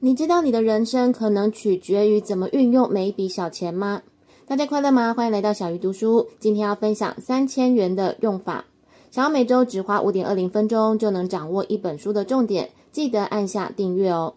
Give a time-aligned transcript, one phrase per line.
[0.00, 4.00] 你知道你的人生可能取决于怎么运用每一笔小钱吗？
[4.46, 5.12] 大家快乐吗？
[5.12, 6.28] 欢迎来到小鱼读书。
[6.38, 8.64] 今天要分享三千元的用法。
[9.10, 14.34] 想要每周只花五点二零分钟就能掌握一本书的重点，记得按下订阅哦。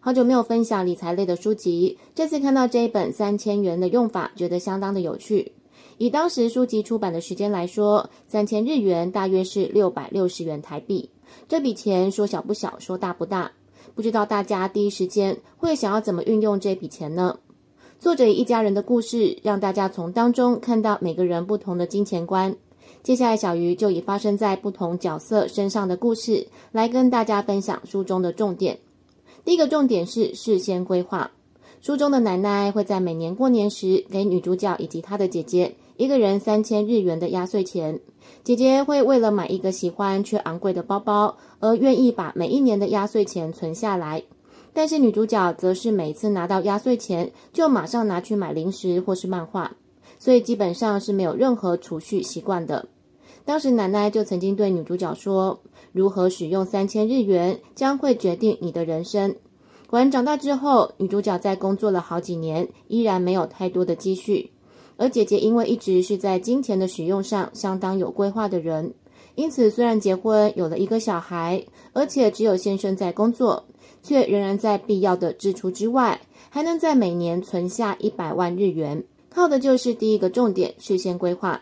[0.00, 5.52] 好久没有分享理财类的书籍，这次看到这一本三千元的用法，觉得相当的有趣。
[5.98, 11.10] 以当时书籍出版的时间来说，三千日元大约是六百六十元台币。
[11.46, 13.52] 这笔钱说小不小，说大不大。
[13.94, 17.38] 不知道大家第一时间会想要怎么运用这笔钱呢？
[17.98, 22.54] 作者以一家人的故事，让大家从当中看到每个人不同的金钱观。
[23.02, 28.78] 接下来，小鱼就以发生在不同角色身上的故事，来跟大家分享书中的重点。
[29.44, 31.30] 第一个重点是事先规划。
[31.82, 37.98] 书中的奶奶会在每年过年时给女主角以及她的姐姐一个人三千日元的压岁钱。
[38.44, 44.22] 姐姐会为了买一个喜欢却昂贵的包包而愿意把每一年的压岁钱存下来，
[44.72, 49.72] 但是女主角则是每次拿到压岁钱就马上拿去买零食或是漫画，
[50.20, 52.86] 所以基本上是没有任何储蓄习惯的。
[53.44, 55.58] 当时奶奶就曾经对女主角说
[55.90, 59.34] ：“如何使用三千日元将会决定你的人生。”
[59.92, 64.50] 果然长大之后，女主角在工作了好几年，依然没有太多的积蓄。
[64.96, 68.94] 而姐姐因为一直是在金钱的使用上相当有规划的人，
[69.34, 71.62] 因此虽然结婚有了一个小孩，
[71.92, 73.62] 而且只有先生在工作，
[74.02, 76.18] 却仍然在必要的支出之外，
[76.48, 81.60] 还能在每年存下一百万日元，靠的就是第一个重点：事先规划。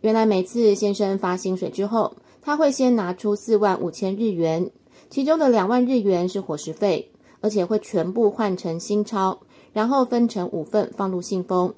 [0.00, 4.68] 原来每次先生发薪水之后，他会先拿出四万五千日元，
[5.08, 7.08] 其中的两万日元是伙食费，
[7.40, 9.38] 而且会全部换成新钞，
[9.72, 11.72] 然后分成五份放入信封。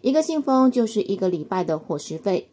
[0.00, 2.48] 一个信封就是一个礼拜的伙食费，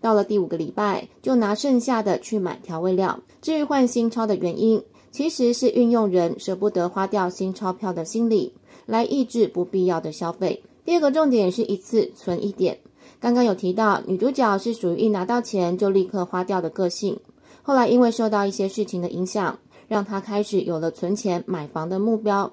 [0.00, 3.20] 到了第五个礼拜，就拿剩下的去买调味料。
[3.40, 8.52] 至于换新钞的原因，其实是运用人舍不得花掉新钞票的心理，
[8.86, 10.62] 来抑制不必要的消费。
[10.84, 12.78] 第二个重点是一次存一点。
[13.20, 17.18] 刚刚有提到，女主角是属于一拿到钱就立刻花掉的个性，
[17.62, 19.58] 后来因为受到一些事情的影响，
[19.90, 22.52] 让她开始有了存钱买房的目标。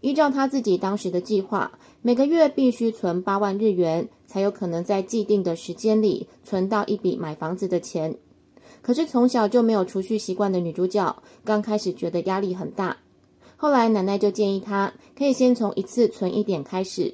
[0.00, 1.72] 依照她自己当时的计划。
[2.02, 8.16] 每个月必须存八万日元，才有可能在既定的时间里存到一笔买房子的钱。
[8.80, 12.96] 可是从小就没有储蓄习惯的女主角，刚开始觉得压力很大。
[13.56, 17.12] 后来奶奶就建议她，可以先从一次存一点开始，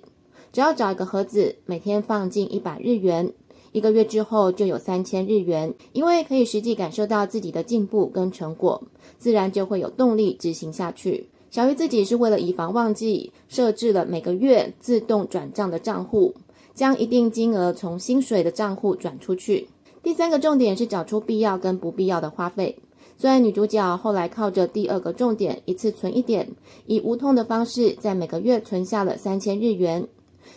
[0.53, 3.33] 只要找一个盒子，每天放进一百日元，
[3.75, 5.75] 一个月之后就有三千日元。
[5.93, 8.81] 因为可以实际感受到自己的进步跟成果，
[9.19, 11.29] 自然就会有动力执行下去。
[11.51, 16.35] 小鱼自己是为了以防忘记，设置了每个月自动转账的账户，
[16.73, 19.69] 将一定金额从薪水的账户转出去。
[20.03, 22.77] 第三个重点是找出必要跟不必要的花费。
[23.17, 26.49] 虽然女主角后来靠着第二个重点，一次存一点，
[26.87, 30.07] 以无痛的方式在每个月存下了三千日元，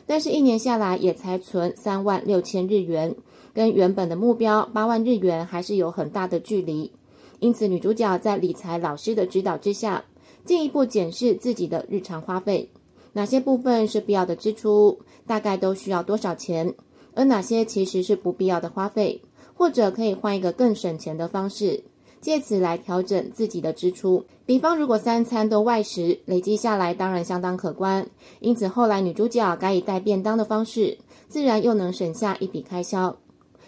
[0.05, 3.15] 但是一年下来也才存三万六千日元，
[3.53, 6.91] 跟原本的目标八万日元还是有很大的距离。
[7.39, 10.05] 因此，女主角在理财老师的指导之下，
[10.43, 12.69] 进一步检视自己的日常花费，
[13.13, 16.73] 哪些部分是必要的支出，大概都需要多少钱，
[17.13, 19.21] 而哪些其实是不必要的花费，
[19.53, 21.83] 或者可以换一个更省钱的方式，
[22.27, 24.25] 借此来调整自己的支出。
[24.45, 28.05] 比方，如果三餐都外食，累积下来当然相当可观。
[28.41, 30.97] 因此，后来女主角改以带便当的方式，
[31.29, 33.15] 自然又能省下一笔开销。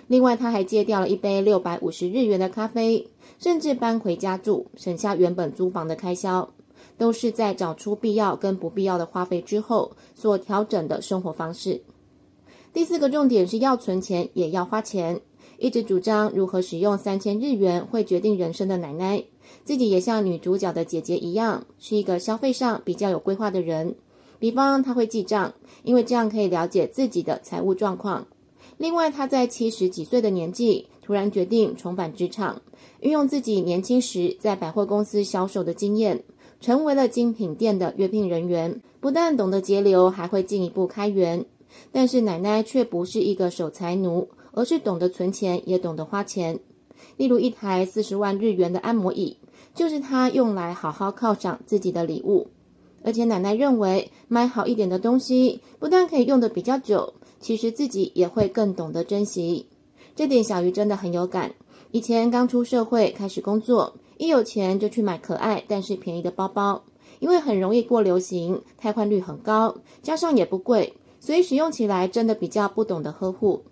[0.08, 6.50] 另外，她还戒掉了一杯六百五十日元的咖啡，甚至搬回家住，省下原本租房的开销。
[6.97, 11.81] 都是在找出必要跟不必要的花费之后所调整的生活方式。
[12.74, 15.22] 第四个重点是要存钱也要花钱，
[15.59, 19.22] 一直主张如何使用三千日元会决定人生的奶奶，
[19.66, 23.94] 自己也像女主角的姐姐一样，是一个消费上比较有规划的人。
[24.40, 25.53] 比方，她会记账，
[25.84, 28.25] 因为这样可以了解自己的财务状况。
[28.78, 32.62] 另外，她在七十几岁的年纪，突然决定重返职场，
[33.02, 36.24] 运用自己年轻时在百货公司销售的经验。
[36.62, 41.46] 成为了精品店的约聘人员，不但懂得节流，还会进一步开源。
[41.90, 44.28] 但是奶奶却不是一个守财奴，
[44.59, 46.59] 而是懂得存钱，也懂得花钱。
[47.16, 49.38] 例如一台四十万日元的按摩椅，
[49.73, 52.47] 就是他用来好好犒赏自己的礼物。
[53.02, 59.66] 而且奶奶认为，买好一点的东西，不但可以用得比较久，其实自己也会更懂得珍惜。
[60.14, 61.53] 这点小鱼真的很有感。
[61.91, 63.96] 以前刚出社会，开始工作。
[64.17, 66.84] 一有钱就去买可爱但是便宜的包包，
[67.20, 73.64] 因为很容易过流行，汰换率很高，加上也不贵，所以使用起来真的比较不懂得呵护。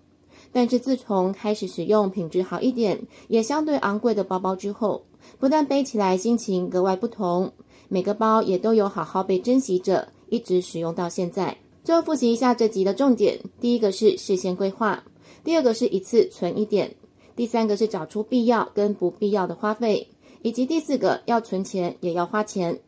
[0.52, 5.02] 但是自从开始使用品质好一点，也相对昂贵的包包之后，
[5.38, 7.52] 不但背起来心情格外不同，
[7.88, 11.56] 每个包也都有好好被珍惜着，一直使用到现在。
[11.84, 15.02] 最后复习一下这集的重点：第一个是事先规划，
[15.44, 16.94] 第二个是一次存一点，
[17.34, 20.08] 第三个是找出必要跟不必要的花费，
[20.42, 22.78] 以及第四个要存钱也要花钱。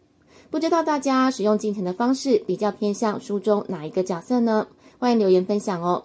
[0.51, 4.67] 不知道大家使用金钱的方式比较偏向书中哪一个角色呢？
[4.99, 6.05] 欢迎留言分享哦。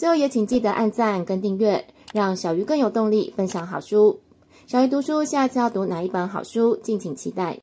[0.00, 4.18] 最后也请记得按赞跟订阅，让小鱼更有动力分享好书。
[4.66, 6.74] 小鱼读书，下次要读哪一本好书？
[6.76, 7.58] 敬请期待。